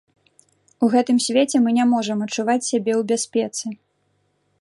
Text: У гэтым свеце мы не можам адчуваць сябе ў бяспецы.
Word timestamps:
У 0.85 0.87
гэтым 0.93 1.19
свеце 1.25 1.57
мы 1.65 1.69
не 1.77 1.85
можам 1.91 2.23
адчуваць 2.27 2.67
сябе 2.71 2.93
ў 2.99 3.05
бяспецы. 3.13 3.67